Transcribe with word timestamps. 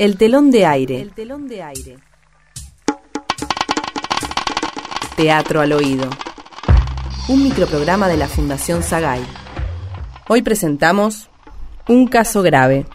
El 0.00 0.16
telón 0.16 0.50
de 0.50 0.64
aire. 0.64 0.98
El 0.98 1.12
telón 1.12 1.46
de 1.46 1.62
aire. 1.62 1.98
Teatro 5.14 5.60
al 5.60 5.74
oído. 5.74 6.08
Un 7.28 7.42
microprograma 7.42 8.08
de 8.08 8.16
la 8.16 8.26
Fundación 8.26 8.82
Sagay. 8.82 9.20
Hoy 10.26 10.40
presentamos 10.40 11.28
Un 11.86 12.06
caso 12.06 12.40
grave. 12.40 12.86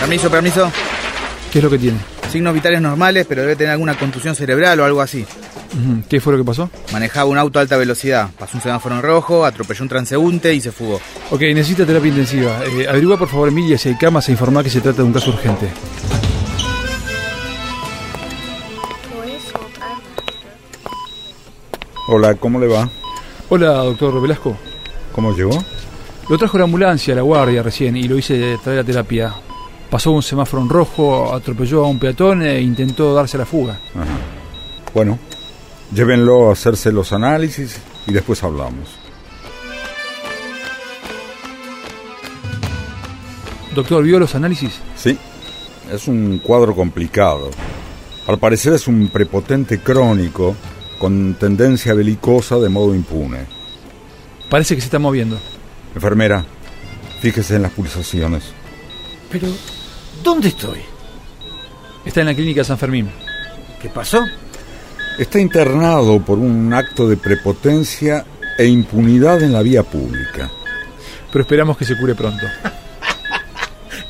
Permiso, 0.00 0.30
permiso. 0.30 0.72
¿Qué 1.52 1.58
es 1.58 1.64
lo 1.64 1.70
que 1.70 1.78
tiene? 1.78 1.98
Signos 2.30 2.54
vitales 2.54 2.80
normales, 2.80 3.26
pero 3.28 3.42
debe 3.42 3.54
tener 3.54 3.72
alguna 3.72 3.98
contusión 3.98 4.34
cerebral 4.34 4.80
o 4.80 4.84
algo 4.84 5.00
así. 5.00 5.26
¿Qué 6.08 6.20
fue 6.20 6.32
lo 6.32 6.38
que 6.38 6.44
pasó? 6.44 6.70
Manejaba 6.92 7.28
un 7.28 7.38
auto 7.38 7.58
a 7.58 7.62
alta 7.62 7.76
velocidad, 7.76 8.28
pasó 8.38 8.56
un 8.56 8.62
semáforo 8.62 8.96
en 8.96 9.02
rojo, 9.02 9.44
atropelló 9.44 9.82
un 9.82 9.88
transeúnte 9.88 10.52
y 10.54 10.60
se 10.60 10.72
fugó. 10.72 11.00
Ok, 11.30 11.40
necesita 11.42 11.86
terapia 11.86 12.08
intensiva. 12.08 12.60
Eh, 12.64 12.88
averigua 12.88 13.16
por 13.16 13.28
favor, 13.28 13.48
Emilia, 13.48 13.78
si 13.78 13.90
hay 13.90 13.96
camas 13.96 14.28
e 14.28 14.32
informa 14.32 14.64
que 14.64 14.70
se 14.70 14.80
trata 14.80 14.98
de 14.98 15.04
un 15.04 15.12
caso 15.12 15.30
urgente. 15.30 15.68
Hola, 22.08 22.34
¿cómo 22.34 22.58
le 22.58 22.66
va? 22.66 22.88
Hola, 23.48 23.74
doctor 23.84 24.20
Velasco. 24.20 24.56
¿Cómo 25.12 25.32
llegó? 25.36 25.62
Lo 26.28 26.38
trajo 26.38 26.58
la 26.58 26.64
ambulancia, 26.64 27.14
la 27.14 27.22
guardia 27.22 27.62
recién, 27.62 27.96
y 27.96 28.08
lo 28.08 28.18
hice 28.18 28.58
traer 28.62 28.80
a 28.80 28.84
terapia. 28.84 29.34
Pasó 29.90 30.12
un 30.12 30.22
semáforo 30.22 30.62
en 30.62 30.68
rojo, 30.68 31.34
atropelló 31.34 31.84
a 31.84 31.88
un 31.88 31.98
peatón 31.98 32.42
e 32.42 32.60
intentó 32.60 33.12
darse 33.12 33.36
la 33.36 33.44
fuga. 33.44 33.78
Ajá. 33.94 34.06
Bueno, 34.94 35.18
llévenlo 35.92 36.48
a 36.48 36.52
hacerse 36.52 36.92
los 36.92 37.12
análisis 37.12 37.76
y 38.06 38.12
después 38.12 38.42
hablamos. 38.44 39.00
Doctor, 43.74 44.02
¿vio 44.02 44.18
los 44.18 44.34
análisis? 44.34 44.80
Sí, 44.96 45.16
es 45.92 46.08
un 46.08 46.38
cuadro 46.38 46.74
complicado. 46.74 47.50
Al 48.26 48.38
parecer 48.38 48.74
es 48.74 48.86
un 48.88 49.08
prepotente 49.08 49.80
crónico 49.80 50.56
con 50.98 51.34
tendencia 51.34 51.94
belicosa 51.94 52.58
de 52.58 52.68
modo 52.68 52.94
impune. 52.94 53.46
Parece 54.48 54.74
que 54.74 54.80
se 54.80 54.86
está 54.86 54.98
moviendo. 54.98 55.38
Enfermera, 55.94 56.44
fíjese 57.20 57.56
en 57.56 57.62
las 57.62 57.72
pulsaciones. 57.72 58.52
Pero, 59.30 59.46
¿dónde 60.22 60.48
estoy? 60.48 60.80
Está 62.04 62.20
en 62.20 62.26
la 62.26 62.34
clínica 62.34 62.64
San 62.64 62.78
Fermín. 62.78 63.10
¿Qué 63.80 63.88
pasó? 63.88 64.24
Está 65.18 65.38
internado 65.38 66.20
por 66.20 66.38
un 66.38 66.72
acto 66.72 67.08
de 67.08 67.16
prepotencia 67.16 68.24
e 68.56 68.66
impunidad 68.66 69.42
en 69.42 69.52
la 69.52 69.62
vía 69.62 69.82
pública. 69.82 70.50
Pero 71.30 71.42
esperamos 71.42 71.76
que 71.76 71.84
se 71.84 71.96
cure 71.96 72.14
pronto. 72.14 72.46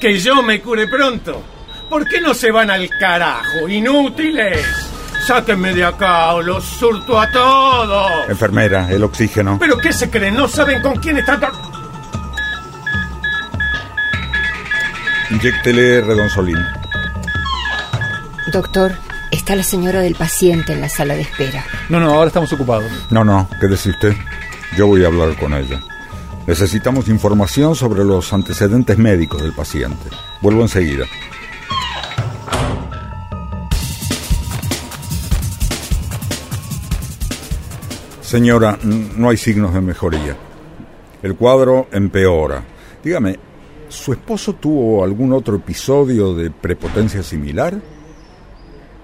Que 0.01 0.19
yo 0.19 0.43
me 0.43 0.63
cure 0.63 0.87
pronto. 0.89 1.43
¿Por 1.91 2.09
qué 2.09 2.23
no 2.23 2.33
se 2.33 2.51
van 2.51 2.71
al 2.71 2.89
carajo, 2.99 3.69
inútiles? 3.69 4.65
Sáquenme 5.27 5.75
de 5.75 5.85
acá 5.85 6.33
o 6.33 6.41
los 6.41 6.65
surto 6.65 7.21
a 7.21 7.31
todos. 7.31 8.11
Enfermera, 8.27 8.91
el 8.91 9.05
oxígeno. 9.05 9.59
¿Pero 9.61 9.77
qué 9.77 9.93
se 9.93 10.09
creen? 10.09 10.37
¿No 10.37 10.49
saben 10.49 10.81
con 10.81 10.97
quién 10.97 11.19
están? 11.19 11.41
Inyéctele 15.31 16.01
redonsolín. 16.01 16.59
Doctor, 18.53 18.93
está 19.31 19.55
la 19.55 19.63
señora 19.63 20.01
del 20.01 20.17
paciente 20.17 20.73
en 20.73 20.81
la 20.81 20.89
sala 20.89 21.15
de 21.15 21.23
espera. 21.23 21.65
No, 21.89 22.01
no, 22.01 22.11
ahora 22.11 22.27
estamos 22.27 22.53
ocupados. 22.53 22.91
No, 23.11 23.25
no, 23.25 23.49
quédese 23.61 23.91
usted. 23.91 24.15
Yo 24.77 24.89
voy 24.89 25.05
a 25.05 25.07
hablar 25.07 25.37
con 25.37 25.55
ella. 25.55 25.81
Necesitamos 26.47 27.09
información 27.09 27.77
sobre 27.77 28.05
los 28.05 28.33
antecedentes 28.33 28.99
médicos 28.99 29.41
del 29.41 29.53
paciente. 29.53 30.11
Vuelvo 30.41 30.63
enseguida. 30.63 31.07
Señora, 38.21 38.79
no 38.83 39.31
hay 39.31 39.37
signos 39.37 39.75
de 39.75 39.81
mejoría. 39.81 40.37
El 41.23 41.37
cuadro 41.37 41.89
empeora. 41.93 42.65
Dígame, 43.05 43.39
¿su 43.91 44.13
esposo 44.13 44.55
tuvo 44.55 45.05
algún 45.05 45.33
otro 45.33 45.57
episodio 45.57 46.35
de 46.35 46.51
prepotencia 46.51 47.23
similar? 47.23 47.79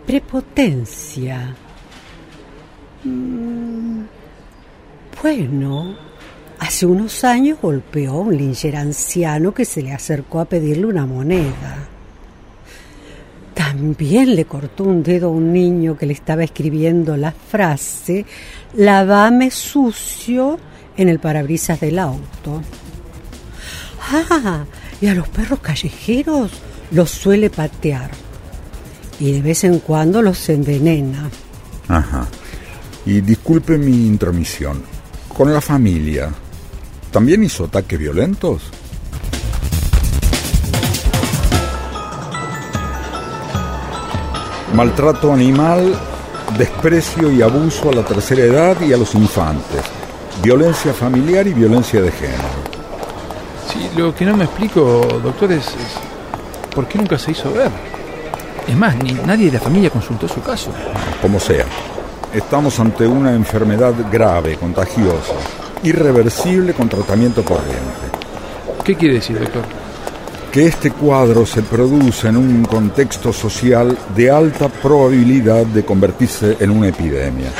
Prepotencia. 0.06 1.54
Mm, 3.04 4.02
bueno, 5.22 5.96
hace 6.60 6.86
unos 6.86 7.24
años 7.24 7.58
golpeó 7.60 8.12
a 8.12 8.20
un 8.20 8.36
lincher 8.36 8.76
anciano 8.76 9.52
que 9.52 9.64
se 9.64 9.82
le 9.82 9.92
acercó 9.92 10.40
a 10.40 10.44
pedirle 10.44 10.86
una 10.86 11.04
moneda. 11.04 11.88
También 13.54 14.36
le 14.36 14.44
cortó 14.44 14.84
un 14.84 15.02
dedo 15.02 15.28
a 15.28 15.30
un 15.30 15.52
niño 15.52 15.96
que 15.96 16.06
le 16.06 16.12
estaba 16.12 16.44
escribiendo 16.44 17.16
la 17.16 17.32
frase 17.32 18.24
Lavame 18.74 19.50
sucio 19.50 20.58
en 20.96 21.08
el 21.08 21.18
parabrisas 21.18 21.80
del 21.80 21.98
auto. 21.98 22.62
Ah, 24.08 24.64
y 25.00 25.08
a 25.08 25.14
los 25.14 25.28
perros 25.28 25.58
callejeros 25.60 26.52
los 26.90 27.10
suele 27.10 27.50
patear. 27.50 28.10
Y 29.18 29.32
de 29.32 29.42
vez 29.42 29.64
en 29.64 29.80
cuando 29.80 30.22
los 30.22 30.48
envenena. 30.48 31.28
Ajá. 31.88 32.26
Y 33.04 33.20
disculpe 33.20 33.78
mi 33.78 34.06
intromisión. 34.06 34.82
Con 35.28 35.52
la 35.52 35.60
familia, 35.60 36.30
¿también 37.10 37.44
hizo 37.44 37.64
ataques 37.64 37.98
violentos? 37.98 38.62
Maltrato 44.74 45.32
animal, 45.32 45.94
desprecio 46.58 47.30
y 47.32 47.42
abuso 47.42 47.90
a 47.90 47.94
la 47.94 48.04
tercera 48.04 48.42
edad 48.42 48.80
y 48.80 48.92
a 48.92 48.96
los 48.96 49.14
infantes. 49.14 49.82
Violencia 50.42 50.92
familiar 50.92 51.46
y 51.46 51.54
violencia 51.54 52.02
de 52.02 52.12
género. 52.12 52.65
Lo 53.96 54.14
que 54.14 54.24
no 54.26 54.36
me 54.36 54.44
explico, 54.44 55.06
doctor, 55.22 55.52
es, 55.52 55.66
es 55.68 56.74
por 56.74 56.86
qué 56.86 56.98
nunca 56.98 57.18
se 57.18 57.30
hizo 57.30 57.52
ver. 57.52 57.70
Es 58.68 58.76
más, 58.76 58.94
ni 58.96 59.12
nadie 59.12 59.46
de 59.46 59.52
la 59.52 59.60
familia 59.60 59.88
consultó 59.88 60.28
su 60.28 60.42
caso. 60.42 60.70
Como 61.22 61.40
sea. 61.40 61.64
Estamos 62.34 62.78
ante 62.78 63.06
una 63.06 63.32
enfermedad 63.32 63.94
grave, 64.12 64.56
contagiosa, 64.56 65.34
irreversible 65.82 66.74
con 66.74 66.88
tratamiento 66.88 67.42
corriente. 67.42 68.06
¿Qué 68.84 68.94
quiere 68.94 69.14
decir, 69.14 69.38
doctor? 69.38 69.64
que 70.52 70.66
este 70.68 70.90
cuadro 70.90 71.44
se 71.44 71.62
produce 71.62 72.28
en 72.28 72.36
un 72.38 72.64
contexto 72.64 73.30
social 73.30 73.94
de 74.16 74.30
alta 74.30 74.70
probabilidad 74.70 75.66
de 75.66 75.84
convertirse 75.84 76.56
en 76.60 76.70
una 76.70 76.88
epidemia. 76.88 77.50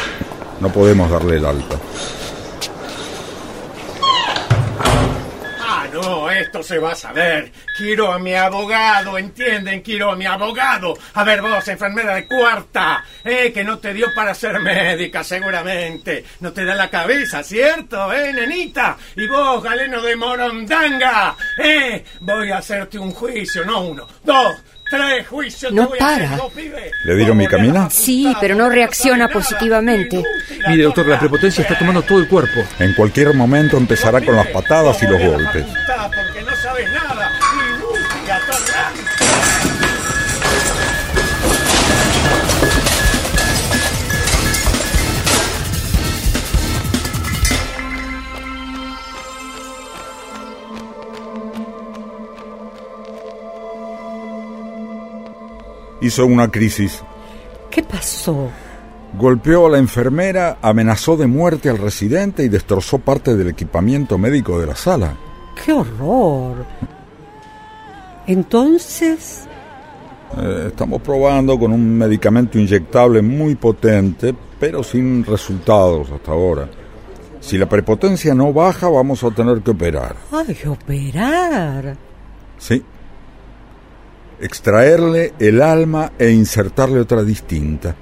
No 0.62 0.70
podemos 0.70 1.10
darle 1.10 1.36
el 1.36 1.44
alta. 1.44 1.76
Esto 6.40 6.62
se 6.62 6.78
va 6.78 6.92
a 6.92 6.96
saber. 6.96 7.52
Quiero 7.76 8.12
a 8.12 8.18
mi 8.18 8.34
abogado, 8.34 9.18
¿entienden? 9.18 9.80
Quiero 9.80 10.10
a 10.10 10.16
mi 10.16 10.26
abogado. 10.26 10.96
A 11.14 11.24
ver 11.24 11.42
vos, 11.42 11.66
enfermera 11.68 12.14
de 12.14 12.26
cuarta, 12.26 13.04
eh, 13.24 13.52
que 13.52 13.64
no 13.64 13.78
te 13.78 13.92
dio 13.92 14.12
para 14.14 14.34
ser 14.34 14.58
médica, 14.60 15.24
seguramente. 15.24 16.24
No 16.40 16.52
te 16.52 16.64
da 16.64 16.74
la 16.74 16.90
cabeza, 16.90 17.42
¿cierto, 17.42 18.12
eh, 18.12 18.32
nenita? 18.32 18.96
Y 19.16 19.26
vos, 19.26 19.62
galeno 19.62 20.02
de 20.02 20.16
morondanga, 20.16 21.36
eh, 21.58 22.04
voy 22.20 22.50
a 22.50 22.58
hacerte 22.58 22.98
un 22.98 23.12
juicio, 23.12 23.64
no 23.64 23.80
uno, 23.80 24.06
dos, 24.22 24.54
tres 24.90 25.26
juicios. 25.26 25.72
te 25.72 25.76
No 25.76 25.88
voy 25.88 25.98
a 25.98 26.06
hacer, 26.06 26.28
para. 26.28 26.48
¿Le 27.04 27.14
dieron 27.16 27.36
mi 27.36 27.46
camina? 27.46 27.90
Sí, 27.90 28.34
pero 28.40 28.54
no 28.54 28.68
reacciona 28.68 29.28
positivamente. 29.28 30.22
Mire, 30.68 30.82
doctor, 30.84 31.06
la 31.06 31.18
prepotencia 31.18 31.62
está 31.62 31.78
tomando 31.78 32.02
todo 32.02 32.18
el 32.18 32.28
cuerpo. 32.28 32.60
En 32.78 32.94
cualquier 32.94 33.34
momento 33.34 33.76
empezará 33.76 34.20
con 34.20 34.36
las 34.36 34.46
patadas 34.48 35.02
y 35.02 35.06
los 35.06 35.20
golpes. 35.20 35.64
Porque 35.64 36.42
no 36.42 36.56
sabes 36.56 36.90
nada. 36.92 37.32
Hizo 56.06 56.24
una 56.24 56.48
crisis. 56.50 57.02
¿Qué 57.70 57.82
pasó? 57.82 58.48
Golpeó 59.18 59.66
a 59.66 59.70
la 59.70 59.78
enfermera, 59.78 60.58
amenazó 60.62 61.16
de 61.16 61.26
muerte 61.26 61.68
al 61.68 61.78
residente 61.78 62.44
y 62.44 62.48
destrozó 62.48 62.98
parte 62.98 63.34
del 63.34 63.48
equipamiento 63.48 64.16
médico 64.18 64.60
de 64.60 64.66
la 64.66 64.76
sala. 64.76 65.14
¡Qué 65.64 65.72
horror! 65.72 66.64
Entonces, 68.26 69.42
Eh, 70.38 70.64
estamos 70.68 71.00
probando 71.02 71.56
con 71.56 71.72
un 71.72 71.96
medicamento 71.96 72.58
inyectable 72.58 73.22
muy 73.22 73.54
potente, 73.54 74.34
pero 74.58 74.82
sin 74.82 75.24
resultados 75.24 76.10
hasta 76.10 76.32
ahora. 76.32 76.68
Si 77.40 77.56
la 77.56 77.66
prepotencia 77.68 78.34
no 78.34 78.52
baja, 78.52 78.88
vamos 78.88 79.22
a 79.22 79.30
tener 79.30 79.60
que 79.62 79.70
operar. 79.70 80.16
¡ay, 80.32 80.58
operar! 80.68 81.96
Sí. 82.58 82.82
Extraerle 84.40 85.32
el 85.38 85.62
alma 85.62 86.12
e 86.18 86.30
insertarle 86.30 87.00
otra 87.00 87.22
distinta. 87.22 87.94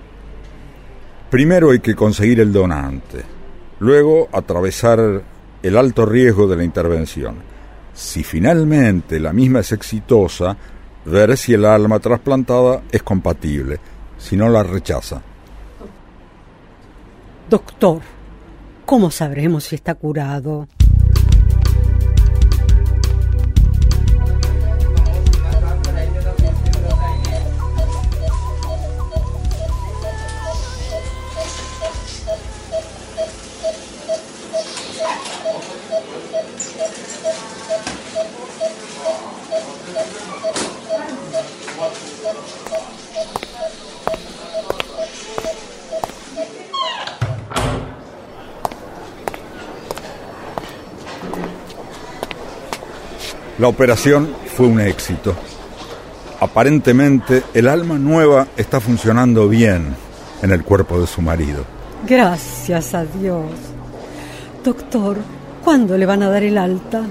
Primero 1.30 1.70
hay 1.70 1.80
que 1.80 1.94
conseguir 1.94 2.40
el 2.40 2.52
donante. 2.52 3.22
Luego 3.80 4.28
atravesar 4.32 5.22
el 5.62 5.76
alto 5.76 6.06
riesgo 6.06 6.46
de 6.46 6.56
la 6.56 6.64
intervención. 6.64 7.36
Si 7.92 8.22
finalmente 8.22 9.20
la 9.20 9.32
misma 9.32 9.60
es 9.60 9.72
exitosa, 9.72 10.56
ver 11.04 11.36
si 11.36 11.54
el 11.54 11.64
alma 11.64 12.00
trasplantada 12.00 12.82
es 12.90 13.02
compatible. 13.02 13.78
Si 14.18 14.36
no, 14.36 14.48
la 14.48 14.62
rechaza. 14.62 15.22
Doctor, 17.48 18.00
¿cómo 18.84 19.10
sabremos 19.10 19.64
si 19.64 19.76
está 19.76 19.94
curado? 19.94 20.66
La 53.58 53.68
operación 53.68 54.34
fue 54.56 54.66
un 54.66 54.80
éxito. 54.80 55.34
Aparentemente, 56.40 57.44
el 57.54 57.68
alma 57.68 57.98
nueva 57.98 58.48
está 58.56 58.80
funcionando 58.80 59.48
bien 59.48 59.94
en 60.42 60.50
el 60.50 60.64
cuerpo 60.64 61.00
de 61.00 61.06
su 61.06 61.22
marido. 61.22 61.64
Gracias 62.06 62.94
a 62.94 63.04
Dios. 63.04 63.44
Doctor, 64.64 65.18
¿cuándo 65.62 65.96
le 65.96 66.04
van 66.04 66.24
a 66.24 66.30
dar 66.30 66.42
el 66.42 66.58
alta? 66.58 67.02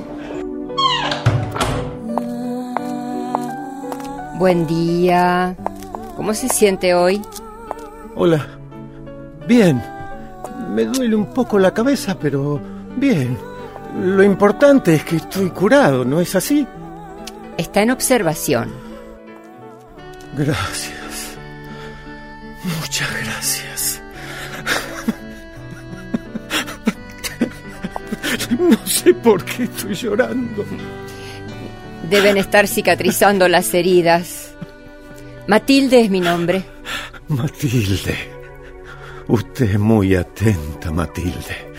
Buen 4.37 4.67
día. 4.67 5.55
¿Cómo 6.17 6.33
se 6.33 6.49
siente 6.49 6.93
hoy? 6.93 7.21
Hola. 8.15 8.45
Bien. 9.47 9.81
Me 10.71 10.83
duele 10.85 11.15
un 11.15 11.27
poco 11.27 11.57
la 11.57 11.73
cabeza, 11.73 12.17
pero 12.19 12.59
bien. 12.97 13.37
Lo 13.95 14.23
importante 14.23 14.95
es 14.95 15.03
que 15.03 15.17
estoy 15.17 15.49
curado, 15.51 16.03
¿no 16.03 16.19
es 16.19 16.35
así? 16.35 16.67
Está 17.57 17.81
en 17.81 17.91
observación. 17.91 18.73
Gracias. 20.35 21.37
Muchas 22.63 23.09
gracias. 23.23 24.01
No 28.59 28.77
sé 28.85 29.13
por 29.13 29.43
qué 29.43 29.63
estoy 29.63 29.93
llorando. 29.93 30.65
Deben 32.09 32.37
estar 32.37 32.67
cicatrizando 32.67 33.47
las 33.47 33.73
heridas. 33.73 34.51
Matilde 35.47 36.01
es 36.01 36.09
mi 36.09 36.19
nombre. 36.19 36.63
Matilde. 37.27 38.15
Usted 39.27 39.71
es 39.71 39.79
muy 39.79 40.15
atenta, 40.15 40.91
Matilde. 40.91 41.73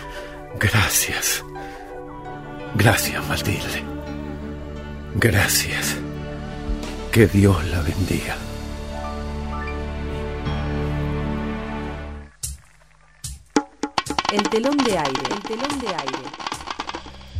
Gracias. 0.58 1.44
Gracias, 2.76 3.24
Matilde. 3.28 3.82
Gracias. 5.14 5.96
Que 7.12 7.28
Dios 7.28 7.64
la 7.66 7.80
bendiga. 7.82 8.36
El 14.32 14.48
telón 14.48 14.76
de 14.78 14.98
aire. 14.98 15.22
El 15.30 15.42
telón 15.42 15.78
de 15.78 15.88
aire. 15.88 16.18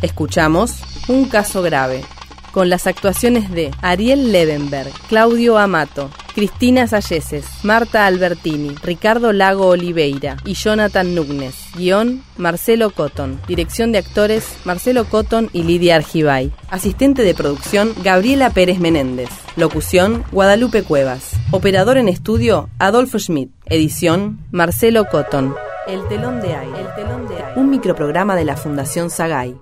Escuchamos 0.02 0.82
Un 1.08 1.28
caso 1.28 1.62
grave, 1.62 2.04
con 2.52 2.70
las 2.70 2.86
actuaciones 2.86 3.50
de 3.50 3.72
Ariel 3.82 4.30
Levenberg, 4.30 4.92
Claudio 5.08 5.58
Amato, 5.58 6.10
Cristina 6.34 6.88
Salleses, 6.88 7.46
Marta 7.64 8.06
Albertini, 8.06 8.74
Ricardo 8.82 9.32
Lago 9.32 9.68
Oliveira 9.68 10.36
y 10.44 10.54
Jonathan 10.54 11.14
Núñez. 11.14 11.54
Guión, 11.76 12.24
Marcelo 12.36 12.90
Cotton. 12.90 13.40
Dirección 13.46 13.92
de 13.92 13.98
actores, 13.98 14.58
Marcelo 14.64 15.04
Cotton 15.04 15.48
y 15.52 15.62
Lidia 15.62 15.94
Argibay. 15.94 16.50
Asistente 16.70 17.22
de 17.22 17.34
producción, 17.34 17.94
Gabriela 18.02 18.50
Pérez 18.50 18.80
Menéndez. 18.80 19.30
Locución, 19.56 20.24
Guadalupe 20.32 20.82
Cuevas. 20.82 21.34
Operador 21.52 21.98
en 21.98 22.08
estudio, 22.08 22.68
Adolfo 22.80 23.20
Schmidt. 23.20 23.50
Edición, 23.66 24.44
Marcelo 24.50 25.04
Cotton. 25.04 25.54
El 25.86 26.08
telón 26.08 26.40
de 26.40 26.54
aire. 26.54 26.80
El 26.80 26.94
telón 26.96 27.28
de. 27.28 27.36
Un 27.54 27.70
microprograma 27.70 28.34
de 28.34 28.44
la 28.44 28.56
Fundación 28.56 29.08
Sagay. 29.08 29.54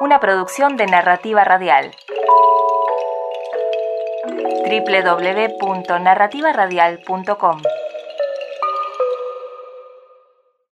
Una 0.00 0.18
producción 0.18 0.76
de 0.76 0.86
narrativa 0.86 1.44
radial. 1.44 1.92
www.narrativaradial.com 4.80 7.62